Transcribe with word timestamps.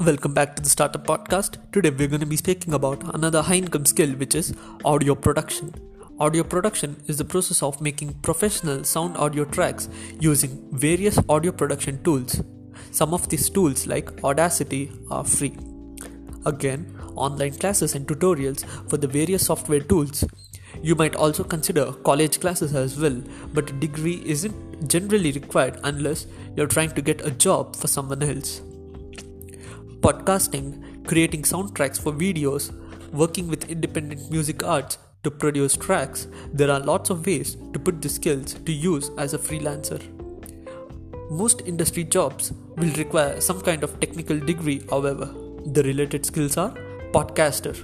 Welcome 0.00 0.32
back 0.32 0.56
to 0.56 0.62
the 0.62 0.68
Startup 0.70 1.06
Podcast. 1.06 1.58
Today 1.72 1.90
we're 1.90 2.08
going 2.08 2.20
to 2.20 2.26
be 2.26 2.38
speaking 2.38 2.72
about 2.72 3.14
another 3.14 3.42
high 3.42 3.56
income 3.56 3.84
skill 3.84 4.12
which 4.12 4.34
is 4.34 4.54
audio 4.82 5.14
production. 5.14 5.74
Audio 6.18 6.42
production 6.42 6.96
is 7.06 7.18
the 7.18 7.24
process 7.26 7.62
of 7.62 7.82
making 7.82 8.14
professional 8.22 8.82
sound 8.82 9.18
audio 9.18 9.44
tracks 9.44 9.90
using 10.18 10.66
various 10.72 11.18
audio 11.28 11.52
production 11.52 12.02
tools. 12.02 12.42
Some 12.92 13.12
of 13.12 13.28
these 13.28 13.50
tools, 13.50 13.86
like 13.86 14.24
Audacity, 14.24 14.90
are 15.10 15.22
free. 15.22 15.54
Again, 16.46 16.98
online 17.14 17.52
classes 17.58 17.94
and 17.94 18.06
tutorials 18.06 18.64
for 18.88 18.96
the 18.96 19.06
various 19.06 19.44
software 19.44 19.80
tools. 19.80 20.24
You 20.82 20.94
might 20.94 21.14
also 21.14 21.44
consider 21.44 21.92
college 21.92 22.40
classes 22.40 22.74
as 22.74 22.98
well, 22.98 23.22
but 23.52 23.68
a 23.68 23.74
degree 23.74 24.22
isn't 24.24 24.88
generally 24.88 25.32
required 25.32 25.78
unless 25.84 26.26
you're 26.56 26.68
trying 26.68 26.92
to 26.92 27.02
get 27.02 27.26
a 27.26 27.30
job 27.30 27.76
for 27.76 27.86
someone 27.86 28.22
else 28.22 28.62
podcasting, 30.00 31.06
creating 31.06 31.42
soundtracks 31.42 32.00
for 32.00 32.12
videos, 32.12 32.72
working 33.12 33.48
with 33.48 33.70
independent 33.70 34.30
music 34.30 34.62
arts 34.62 34.98
to 35.22 35.30
produce 35.30 35.76
tracks, 35.76 36.26
there 36.52 36.70
are 36.70 36.80
lots 36.80 37.10
of 37.10 37.26
ways 37.26 37.56
to 37.72 37.78
put 37.78 38.00
the 38.00 38.08
skills 38.08 38.54
to 38.54 38.72
use 38.72 39.10
as 39.18 39.34
a 39.34 39.38
freelancer. 39.38 40.00
Most 41.30 41.60
industry 41.66 42.04
jobs 42.04 42.52
will 42.76 42.92
require 42.94 43.40
some 43.40 43.60
kind 43.60 43.84
of 43.84 44.00
technical 44.00 44.38
degree, 44.38 44.82
however. 44.88 45.26
The 45.66 45.82
related 45.82 46.24
skills 46.24 46.56
are 46.56 46.70
podcaster. 47.12 47.76